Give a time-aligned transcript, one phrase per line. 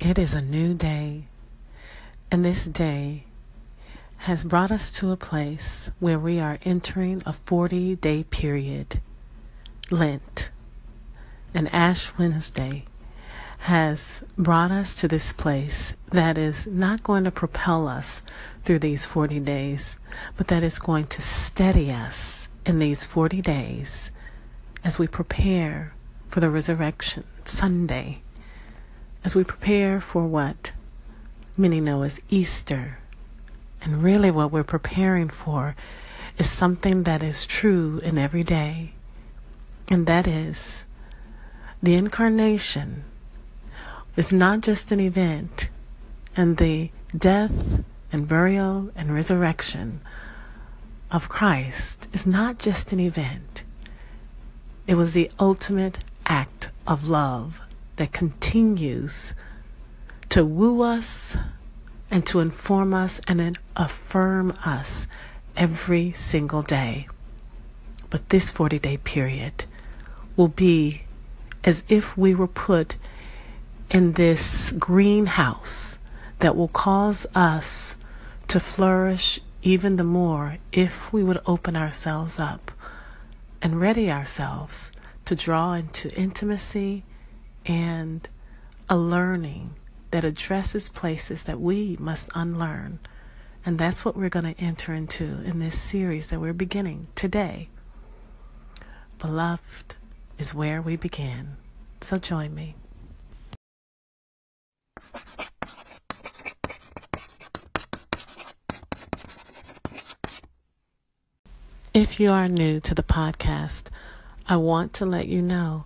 [0.00, 1.26] It is a new day,
[2.30, 3.24] and this day
[4.24, 9.02] has brought us to a place where we are entering a 40 day period,
[9.90, 10.50] Lent.
[11.52, 12.86] And Ash Wednesday
[13.68, 18.22] has brought us to this place that is not going to propel us
[18.62, 19.98] through these 40 days,
[20.38, 24.10] but that is going to steady us in these 40 days
[24.82, 25.92] as we prepare
[26.26, 28.22] for the resurrection Sunday
[29.24, 30.72] as we prepare for what
[31.56, 32.98] many know as Easter.
[33.82, 35.76] And really, what we're preparing for
[36.38, 38.92] is something that is true in every day,
[39.88, 40.84] and that is
[41.82, 43.04] the incarnation
[44.16, 45.68] is not just an event,
[46.36, 50.00] and the death and burial and resurrection
[51.10, 53.62] of Christ is not just an event.
[54.86, 57.60] It was the ultimate act of love
[58.00, 59.34] that continues
[60.30, 61.36] to woo us
[62.10, 65.06] and to inform us and affirm us
[65.54, 67.06] every single day.
[68.08, 69.66] But this 40 day period
[70.34, 71.02] will be
[71.62, 72.96] as if we were put
[73.90, 75.98] in this greenhouse
[76.38, 77.96] that will cause us
[78.48, 82.70] to flourish even the more if we would open ourselves up
[83.60, 84.90] and ready ourselves
[85.26, 87.04] to draw into intimacy
[87.66, 88.28] and
[88.88, 89.74] a learning
[90.10, 92.98] that addresses places that we must unlearn.
[93.64, 97.68] And that's what we're going to enter into in this series that we're beginning today.
[99.18, 99.96] Beloved
[100.38, 101.56] is where we begin.
[102.00, 102.74] So join me.
[111.92, 113.88] If you are new to the podcast,
[114.46, 115.84] I want to let you know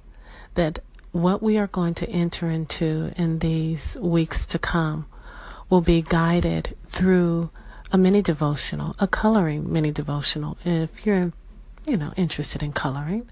[0.55, 0.79] that
[1.15, 5.07] what we are going to enter into in these weeks to come
[5.71, 7.51] will be guided through
[7.93, 10.59] a mini devotional, a coloring mini devotional.
[10.65, 11.31] And if you're,
[11.87, 13.29] you know, interested in coloring,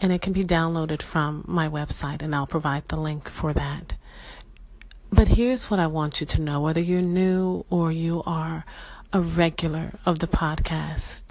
[0.00, 3.96] and it can be downloaded from my website, and I'll provide the link for that.
[5.10, 8.64] But here's what I want you to know whether you're new or you are
[9.12, 11.22] a regular of the podcast.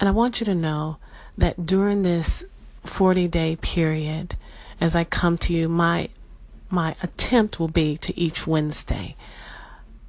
[0.00, 0.96] And I want you to know
[1.36, 2.42] that during this
[2.84, 4.36] 40 day period
[4.80, 5.68] as I come to you.
[5.68, 6.08] My
[6.70, 9.16] my attempt will be to each Wednesday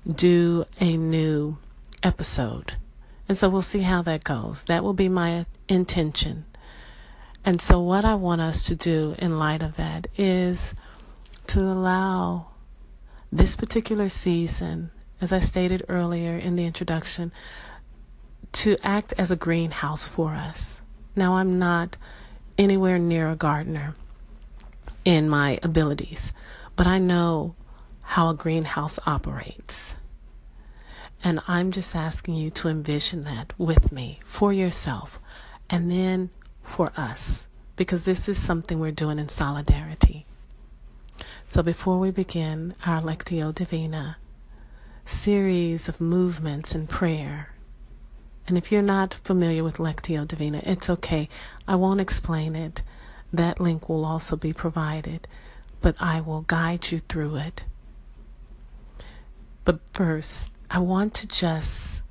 [0.08, 1.58] do a new
[2.04, 2.74] episode.
[3.28, 4.64] And so we'll see how that goes.
[4.66, 6.46] That will be my intention.
[7.46, 10.76] And so what I want us to do in light of that is
[11.48, 12.48] to allow
[13.32, 17.32] this particular season, as I stated earlier in the introduction,
[18.52, 20.82] to act as a greenhouse for us.
[21.16, 21.98] Now, I'm not
[22.58, 23.96] anywhere near a gardener
[25.06, 26.32] in my abilities,
[26.76, 27.56] but I know
[28.02, 29.96] how a greenhouse operates.
[31.24, 35.20] And I'm just asking you to envision that with me for yourself
[35.70, 36.30] and then
[36.64, 40.26] for us, because this is something we're doing in solidarity.
[41.46, 44.18] So before we begin our Lectio Divina
[45.06, 47.54] series of movements and prayer,
[48.48, 51.30] and if you're not familiar with Lectio Divina, it's okay.
[51.68, 52.82] I won't explain it.
[53.32, 55.28] That link will also be provided,
[55.80, 57.64] but I will guide you through it.
[59.64, 62.02] But first, I want to just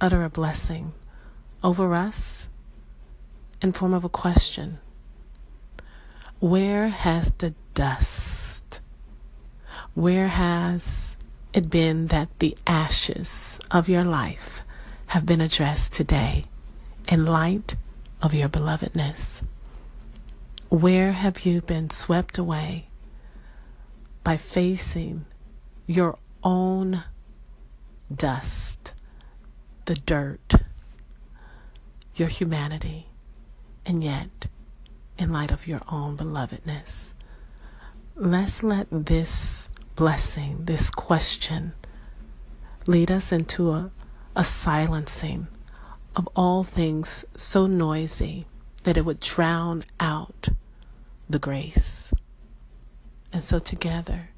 [0.00, 0.92] utter a blessing
[1.64, 2.48] over us
[3.60, 4.78] in form of a question.
[6.38, 8.80] Where has the dust?
[9.94, 11.16] Where has
[11.52, 14.62] it been that the ashes of your life
[15.08, 16.44] have been addressed today
[17.08, 17.76] in light
[18.20, 19.42] of your belovedness?
[20.68, 22.88] Where have you been swept away
[24.22, 25.24] by facing
[25.86, 27.04] your own
[28.14, 28.92] dust,
[29.86, 30.52] the dirt,
[32.14, 33.06] your humanity,
[33.86, 34.48] and yet
[35.16, 37.14] in light of your own belovedness?
[38.14, 41.72] Let's let this blessing, this question,
[42.86, 43.90] lead us into a
[44.38, 45.48] a silencing
[46.14, 48.46] of all things so noisy
[48.84, 50.48] that it would drown out
[51.28, 52.12] the grace.
[53.32, 54.30] And so, together,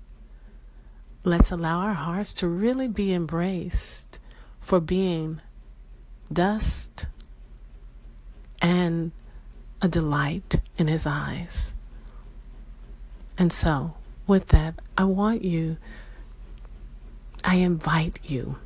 [1.23, 4.19] let's allow our hearts to really be embraced
[4.58, 5.43] for being
[6.32, 7.06] dust
[8.62, 9.12] and
[9.82, 11.75] a delight in His eyes.
[13.37, 13.94] And so,
[14.26, 15.76] with that, I want you,
[17.44, 18.56] I invite you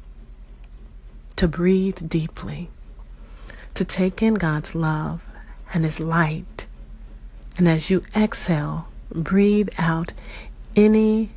[1.36, 2.70] to breathe deeply,
[3.75, 5.28] to take in God's love
[5.72, 6.66] and His light.
[7.56, 10.12] And as you exhale, breathe out
[10.76, 11.31] any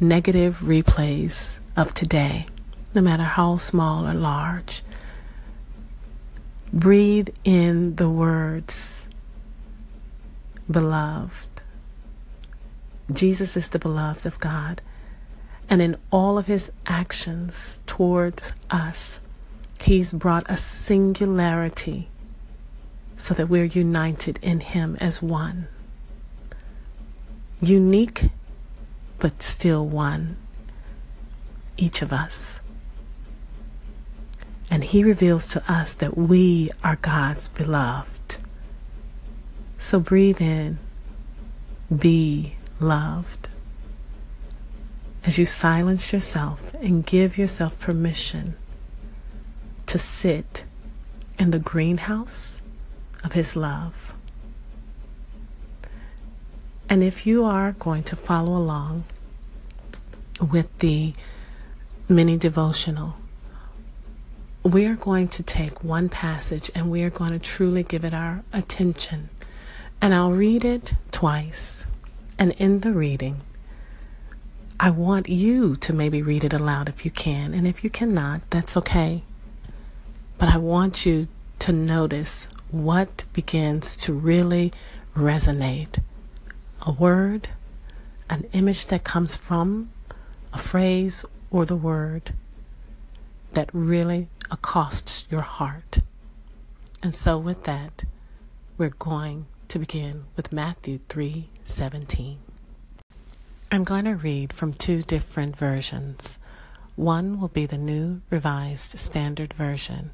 [0.00, 2.46] negative replays of today,
[2.94, 4.82] no matter how small or large.
[6.72, 9.08] Breathe in the words,
[10.70, 11.48] beloved.
[13.12, 14.80] Jesus is the beloved of God.
[15.68, 19.20] And in all of his actions toward us,
[19.84, 22.08] he's brought a singularity
[23.16, 25.68] so that we're united in him as one.
[27.60, 28.24] Unique,
[29.18, 30.36] but still one,
[31.76, 32.60] each of us.
[34.70, 38.38] And he reveals to us that we are God's beloved.
[39.76, 40.78] So breathe in,
[41.94, 43.48] be loved
[45.24, 48.56] as you silence yourself and give yourself permission
[49.92, 50.64] to sit
[51.38, 52.62] in the greenhouse
[53.22, 54.14] of His love.
[56.88, 59.04] And if you are going to follow along
[60.40, 61.12] with the
[62.08, 63.16] mini devotional,
[64.62, 68.14] we are going to take one passage and we are going to truly give it
[68.14, 69.28] our attention.
[70.00, 71.84] And I'll read it twice.
[72.38, 73.42] And in the reading,
[74.80, 77.52] I want you to maybe read it aloud if you can.
[77.52, 79.24] And if you cannot, that's okay.
[80.42, 81.28] But I want you
[81.60, 84.72] to notice what begins to really
[85.16, 86.02] resonate
[86.84, 87.50] a word,
[88.28, 89.90] an image that comes from
[90.52, 92.32] a phrase or the word
[93.52, 96.00] that really accosts your heart.
[97.04, 98.02] And so, with that,
[98.76, 102.38] we're going to begin with Matthew 3:17.
[103.70, 106.40] I'm going to read from two different versions.
[106.96, 110.10] One will be the New Revised Standard Version,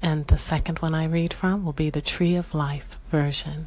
[0.00, 3.66] and the second one I read from will be the Tree of Life version.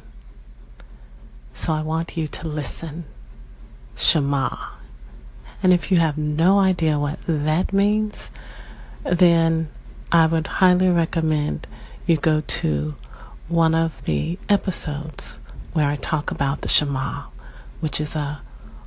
[1.54, 3.04] So I want you to listen.
[3.96, 4.56] Shema.
[5.62, 8.30] And if you have no idea what that means,
[9.04, 9.68] then
[10.10, 11.66] I would highly recommend
[12.06, 12.94] you go to
[13.48, 15.38] one of the episodes
[15.72, 17.24] where I talk about the Shema,
[17.80, 18.40] which is a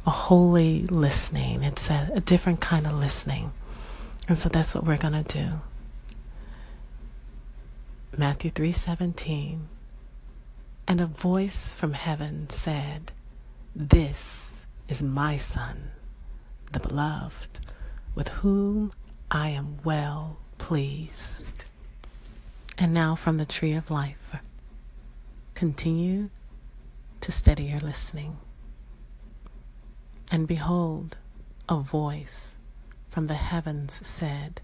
[0.06, 1.64] a holy listening.
[1.64, 3.52] It's a, a different kind of listening.
[4.28, 5.62] And so that's what we're going to do.
[8.18, 9.68] Matthew 3:17
[10.88, 13.12] And a voice from heaven said,
[13.76, 15.92] "This is my son,
[16.72, 17.60] the beloved,
[18.14, 18.94] with whom
[19.30, 21.66] I am well pleased."
[22.78, 24.38] And now from the tree of life,
[25.54, 26.30] continue
[27.20, 28.38] to steady your listening.
[30.32, 31.18] And behold,
[31.68, 32.56] a voice
[33.10, 34.62] from the heavens said,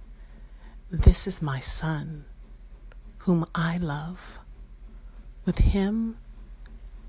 [0.90, 2.26] This is my Son,
[3.24, 4.40] whom I love.
[5.46, 6.18] With him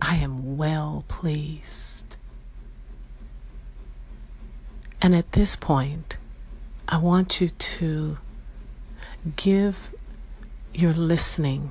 [0.01, 2.17] I am well pleased.
[5.01, 6.17] And at this point,
[6.89, 8.19] I want you to
[9.37, 9.95] give
[10.75, 11.71] your listening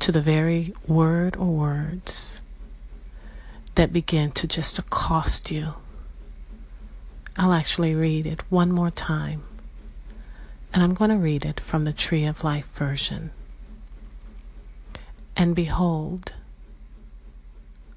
[0.00, 2.40] to the very word or words
[3.76, 5.74] that begin to just accost you.
[7.36, 9.42] I'll actually read it one more time.
[10.72, 13.30] And I'm going to read it from the Tree of Life version.
[15.36, 16.32] And behold,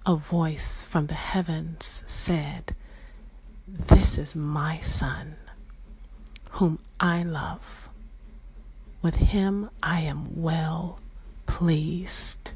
[0.05, 2.75] a voice from the heavens said,
[3.67, 5.35] This is my Son,
[6.51, 7.89] whom I love.
[9.01, 10.99] With him I am well
[11.45, 12.53] pleased.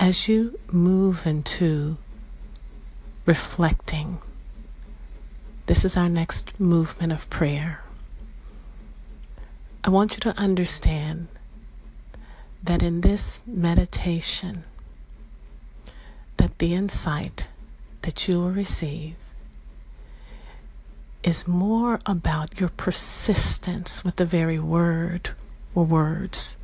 [0.00, 1.98] as you move into
[3.26, 4.18] reflecting,
[5.66, 7.82] this is our next movement of prayer.
[9.82, 11.28] I want you to understand
[12.62, 14.64] that in this meditation,
[16.36, 17.48] that the insight
[18.02, 19.14] that you will receive
[21.22, 25.30] is more about your persistence with the very word
[25.74, 26.56] or words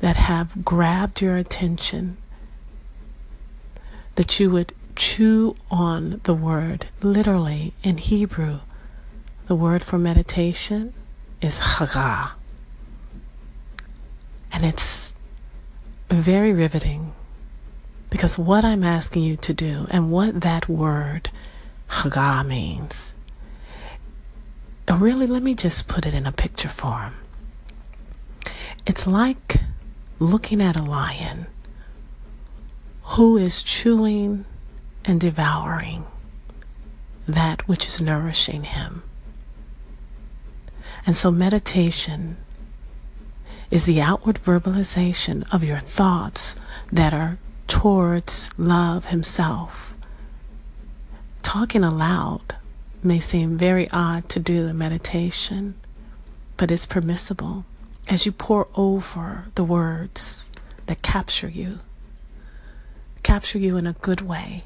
[0.00, 2.16] that have grabbed your attention
[4.14, 6.88] that you would chew on the word.
[7.02, 8.60] Literally, in Hebrew,
[9.46, 10.92] the word for meditation
[11.40, 12.32] is haga.
[14.52, 15.14] And it's
[16.10, 17.12] very riveting
[18.10, 21.30] because what I'm asking you to do and what that word
[21.88, 23.12] haga means,
[24.88, 27.14] oh, really, let me just put it in a picture form.
[28.86, 29.56] It's like
[30.18, 31.46] looking at a lion
[33.02, 34.44] who is chewing
[35.06, 36.04] and devouring
[37.26, 39.02] that which is nourishing him.
[41.04, 42.36] And so meditation
[43.70, 46.56] is the outward verbalization of your thoughts
[46.92, 49.94] that are towards love himself.
[51.42, 52.56] Talking aloud
[53.02, 55.74] may seem very odd to do in meditation,
[56.56, 57.64] but it's permissible
[58.08, 60.50] as you pour over the words
[60.86, 61.78] that capture you,
[63.22, 64.64] capture you in a good way,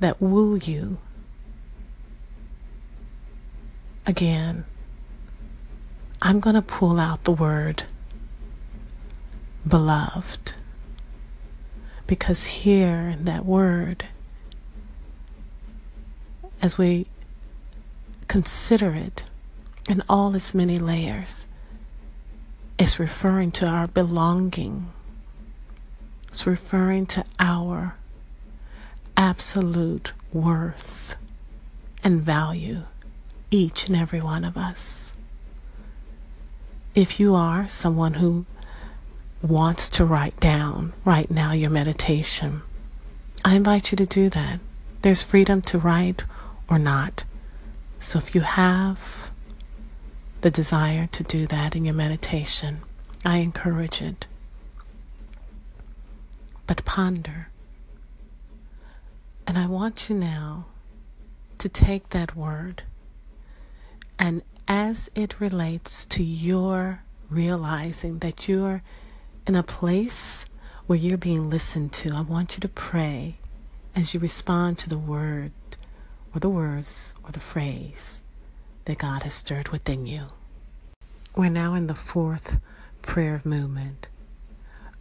[0.00, 0.98] that woo you.
[4.06, 4.64] Again,
[6.22, 7.84] I'm going to pull out the word
[9.66, 10.54] beloved
[12.06, 14.06] because here in that word,
[16.60, 17.06] as we
[18.26, 19.24] consider it
[19.88, 21.46] in all its many layers,
[22.78, 24.90] it's referring to our belonging.
[26.28, 27.94] It's referring to our
[29.20, 31.14] absolute worth
[32.02, 32.84] and value,
[33.50, 35.12] each and every one of us.
[36.94, 38.46] If you are someone who
[39.42, 42.62] wants to write down right now your meditation,
[43.44, 44.58] I invite you to do that.
[45.02, 46.24] There's freedom to write
[46.66, 47.24] or not.
[47.98, 49.30] So if you have
[50.40, 52.80] the desire to do that in your meditation,
[53.22, 54.26] I encourage it.
[56.66, 57.48] But ponder.
[59.46, 60.66] And I want you now
[61.58, 62.82] to take that word
[64.18, 68.82] and as it relates to your realizing that you're
[69.46, 70.44] in a place
[70.86, 73.36] where you're being listened to, I want you to pray
[73.96, 75.52] as you respond to the word
[76.34, 78.20] or the words or the phrase
[78.84, 80.26] that God has stirred within you.
[81.34, 82.60] We're now in the fourth
[83.02, 84.08] prayer movement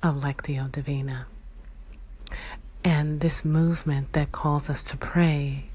[0.02, 1.28] of Lectio Divina.
[2.84, 5.66] And this movement that calls us to pray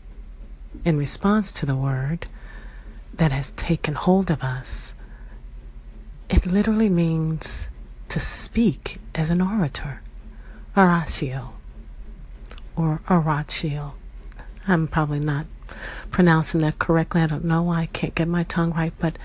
[0.85, 2.27] in response to the word
[3.13, 4.95] that has taken hold of us,
[6.29, 7.69] it literally means
[8.09, 10.01] to speak as an orator,
[10.77, 11.53] oratio,
[12.77, 13.95] or oratio.
[14.67, 15.47] I'm probably not
[16.11, 17.21] pronouncing that correctly.
[17.21, 19.19] I don't know why I can't get my tongue right, but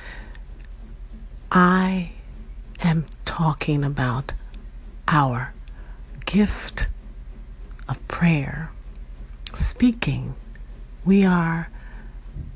[1.52, 2.12] I
[2.82, 4.34] am talking about
[5.08, 5.54] our
[6.26, 6.88] gift
[7.90, 8.70] of prayer,
[9.54, 10.36] speaking.
[11.04, 11.70] We are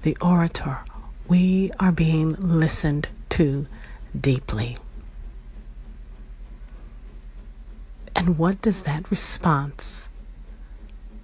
[0.04, 0.80] the orator.
[1.28, 3.68] We are being listened to
[4.20, 4.78] deeply.
[8.16, 10.08] And what does that response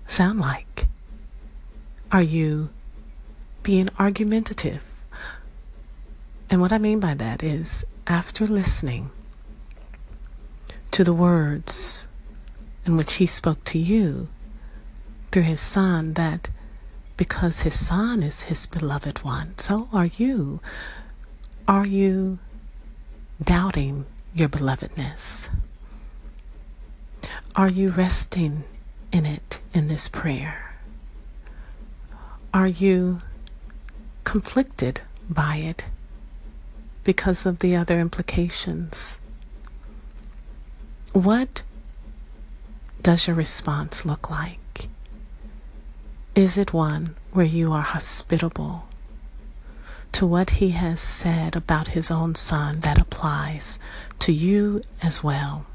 [0.08, 0.88] sound like?
[2.12, 2.70] Are you
[3.62, 4.82] being argumentative?
[6.50, 9.12] And what I mean by that is after listening
[10.90, 12.08] to the words
[12.86, 14.28] in which he spoke to you
[15.32, 16.50] through his son, that
[17.18, 20.60] because his son is his beloved one, so are you.
[21.68, 22.40] Are you
[23.44, 25.50] doubting your belovedness?
[27.56, 28.64] Are you resting
[29.12, 30.76] in it in this prayer?
[32.54, 33.20] Are you
[34.24, 35.86] conflicted by it
[37.04, 39.20] because of the other implications?
[41.12, 41.64] What
[43.02, 44.88] does your response look like?
[46.36, 48.88] Is it one where you are hospitable
[50.12, 53.80] to what he has said about his own son that applies
[54.20, 55.66] to you as well?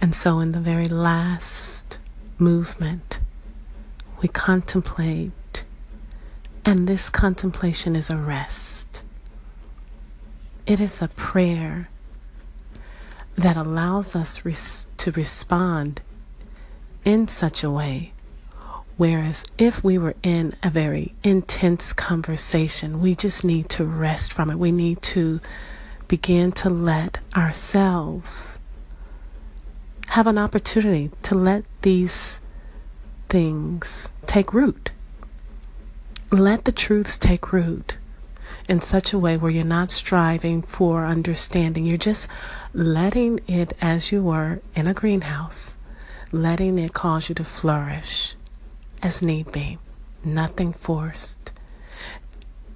[0.00, 1.98] And so, in the very last
[2.38, 3.18] movement,
[4.22, 5.64] we contemplate,
[6.64, 9.02] and this contemplation is a rest.
[10.66, 11.88] It is a prayer
[13.38, 16.00] that allows us res- to respond
[17.04, 18.12] in such a way.
[18.96, 24.50] Whereas if we were in a very intense conversation, we just need to rest from
[24.50, 24.58] it.
[24.58, 25.40] We need to
[26.08, 28.58] begin to let ourselves
[30.08, 32.40] have an opportunity to let these
[33.28, 34.90] things take root.
[36.32, 37.98] Let the truths take root
[38.68, 41.84] in such a way where you're not striving for understanding.
[41.84, 42.28] You're just
[42.72, 45.76] letting it as you were in a greenhouse,
[46.32, 48.34] letting it cause you to flourish
[49.02, 49.78] as need be.
[50.24, 51.52] Nothing forced.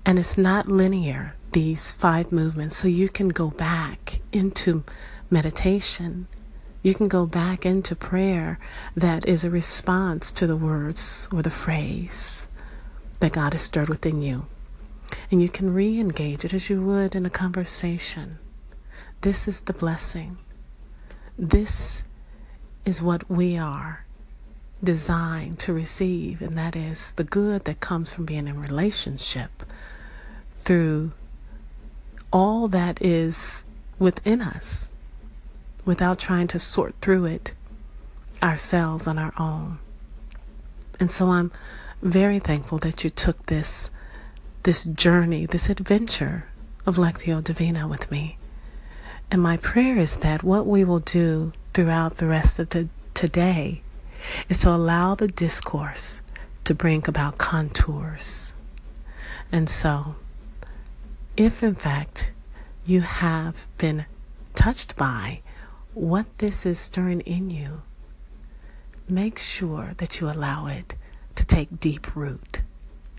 [0.05, 2.77] And it's not linear, these five movements.
[2.77, 4.85] So you can go back into
[5.31, 6.27] meditation
[6.83, 8.59] you can go back into prayer
[8.97, 12.49] that is a response to the words or the phrase
[13.21, 14.47] that God has stirred within you.
[15.31, 18.39] And you can re engage it as you would in a conversation.
[19.23, 20.39] This is the blessing.
[21.39, 22.03] This
[22.85, 24.05] is what we are
[24.83, 29.65] designed to receive, and that is the good that comes from being in relationship
[30.59, 31.13] through
[32.33, 33.65] all that is
[33.99, 34.89] within us
[35.85, 37.53] without trying to sort through it
[38.43, 39.79] ourselves on our own.
[40.99, 41.53] And so I'm
[42.03, 43.91] very thankful that you took this
[44.63, 46.47] this journey, this adventure
[46.87, 48.39] of Lectio Divina with me.
[49.31, 53.83] And my prayer is that what we will do throughout the rest of the today
[54.49, 56.23] is to allow the discourse
[56.65, 58.53] to bring about contours.
[59.51, 60.17] And so,
[61.37, 62.33] if in fact
[62.87, 64.07] you have been
[64.55, 65.41] touched by
[65.95, 67.83] what this is stirring in you,
[69.09, 70.95] make sure that you allow it
[71.35, 72.63] to take deep root.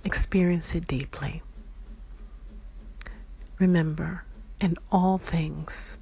[0.03, 1.41] Experience it deeply.
[3.59, 4.23] Remember,
[4.59, 5.97] in all things,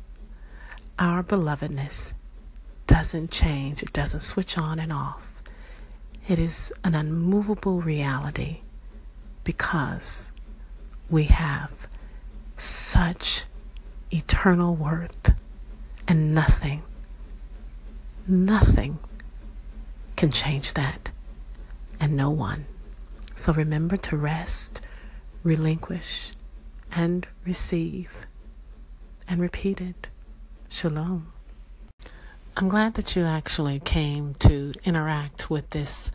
[0.98, 2.13] our belovedness
[2.88, 5.43] doesn't change, it doesn't switch on and off.
[6.27, 8.62] It is an unmovable reality
[9.43, 10.31] because
[11.10, 11.88] we have
[12.58, 13.46] such
[14.12, 15.34] eternal worth
[16.08, 16.84] and nothing,
[18.27, 19.00] nothing
[20.15, 21.12] can change that
[22.00, 22.65] and no one.
[23.35, 24.81] So remember to rest,
[25.43, 26.33] relinquish,
[26.91, 28.27] and receive,
[29.27, 30.09] and repeat it.
[30.69, 31.31] Shalom.
[32.57, 36.11] I'm glad that you actually came to interact with this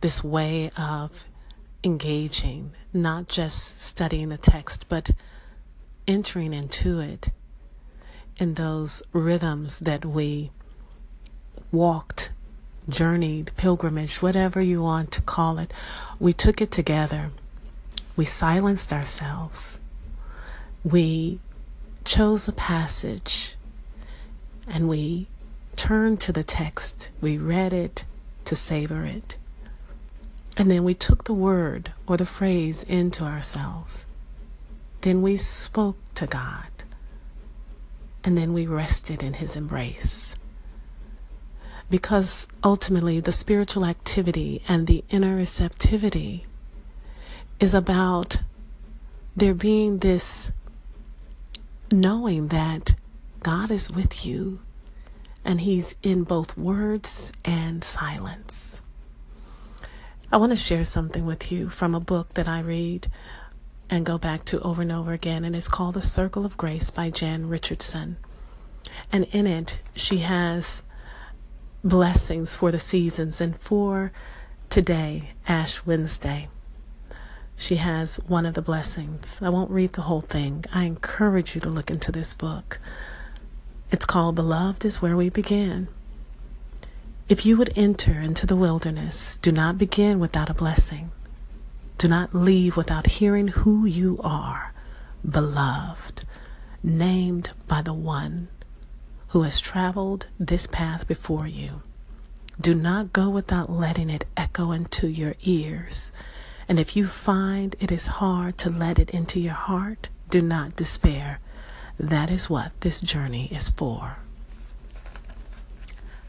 [0.00, 1.26] this way of
[1.82, 5.12] engaging, not just studying the text, but
[6.06, 7.28] entering into it
[8.38, 10.50] in those rhythms that we
[11.72, 12.30] walked
[12.88, 15.72] journeyed, pilgrimage, whatever you want to call it.
[16.18, 17.30] We took it together.
[18.16, 19.78] We silenced ourselves.
[20.84, 21.40] We
[22.04, 23.56] chose a passage
[24.66, 25.26] and we
[25.74, 27.10] turned to the text.
[27.20, 28.04] We read it
[28.44, 29.36] to savor it.
[30.56, 34.06] And then we took the word or the phrase into ourselves.
[35.02, 36.68] Then we spoke to God.
[38.24, 40.34] And then we rested in his embrace
[41.90, 46.46] because ultimately the spiritual activity and the inner receptivity
[47.60, 48.40] is about
[49.36, 50.50] there being this
[51.90, 52.94] knowing that
[53.40, 54.60] God is with you
[55.44, 58.80] and He's in both words and silence.
[60.32, 63.06] I want to share something with you from a book that I read
[63.88, 66.90] and go back to over and over again, and it's called The Circle of Grace
[66.90, 68.16] by Jan Richardson.
[69.12, 70.82] And in it, she has
[71.88, 74.10] blessings for the seasons and for
[74.68, 76.48] today, Ash Wednesday.
[77.56, 79.40] She has one of the blessings.
[79.40, 80.64] I won't read the whole thing.
[80.72, 82.80] I encourage you to look into this book.
[83.92, 85.86] It's called Beloved is Where We Begin.
[87.28, 91.12] If you would enter into the wilderness, do not begin without a blessing.
[91.98, 94.72] Do not leave without hearing who you are,
[95.28, 96.24] beloved,
[96.82, 98.48] named by the one
[99.36, 101.82] who has traveled this path before you.
[102.58, 106.10] Do not go without letting it echo into your ears.
[106.70, 110.76] And if you find it is hard to let it into your heart, do not
[110.76, 111.38] despair.
[112.00, 114.16] That is what this journey is for.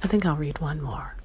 [0.04, 1.16] I think I'll read one more.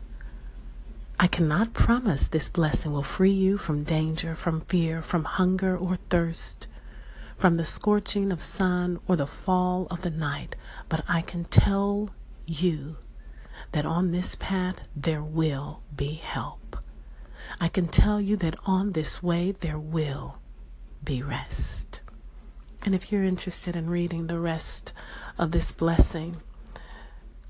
[1.19, 5.97] I cannot promise this blessing will free you from danger, from fear, from hunger or
[6.11, 6.69] thirst,
[7.43, 10.55] from the scorching of sun or the fall of the night,
[10.89, 12.09] but I can tell
[12.47, 12.99] you
[13.73, 16.77] that on this path there will be help.
[17.61, 20.39] I can tell you that on this way there will
[21.03, 22.01] be rest.
[22.85, 24.93] And if you're interested in reading the rest
[25.37, 26.37] of this blessing,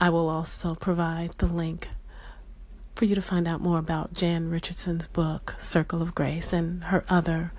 [0.00, 1.88] I will also provide the link
[2.94, 7.04] for you to find out more about Jan Richardson's book, Circle of Grace, and her
[7.10, 7.52] other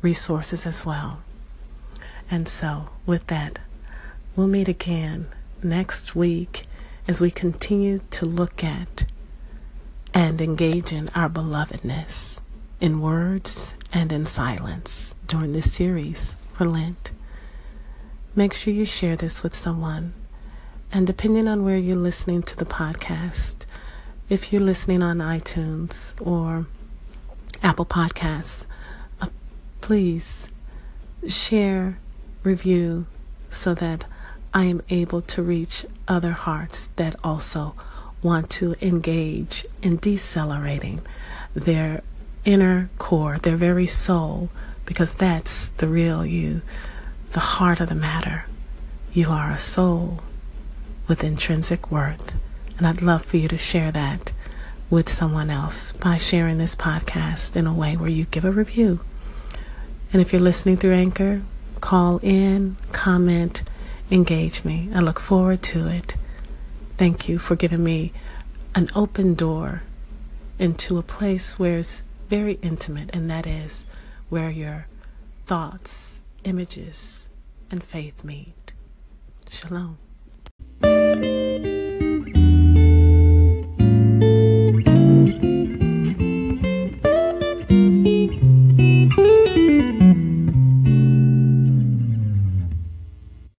[0.00, 1.20] resources as well.
[2.30, 3.58] And so, with that,
[4.36, 5.26] we'll meet again
[5.62, 6.64] next week
[7.08, 9.04] as we continue to look at
[10.14, 12.40] and engage in our belovedness
[12.80, 17.10] in words and in silence during this series for Lent.
[18.36, 20.12] Make sure you share this with someone.
[20.92, 23.64] And depending on where you're listening to the podcast,
[24.28, 26.66] if you're listening on iTunes or
[27.62, 28.66] Apple Podcasts,
[29.20, 29.28] uh,
[29.80, 30.48] please
[31.26, 31.98] share
[32.42, 33.06] review
[33.50, 34.04] so that
[34.52, 37.74] I am able to reach other hearts that also
[38.22, 41.00] want to engage in decelerating
[41.54, 42.02] their
[42.44, 44.50] inner core, their very soul,
[44.86, 46.62] because that's the real you,
[47.30, 48.44] the heart of the matter.
[49.12, 50.18] You are a soul
[51.06, 52.34] with intrinsic worth.
[52.76, 54.32] And I'd love for you to share that
[54.88, 59.00] with someone else by sharing this podcast in a way where you give a review.
[60.12, 61.42] And if you're listening through Anchor,
[61.80, 63.62] call in, comment,
[64.10, 64.88] engage me.
[64.94, 66.16] I look forward to it.
[66.96, 68.12] Thank you for giving me
[68.74, 69.82] an open door
[70.58, 73.86] into a place where it's very intimate, and that is
[74.28, 74.86] where your
[75.46, 77.28] thoughts, images,
[77.70, 78.72] and faith meet.
[79.48, 79.98] Shalom.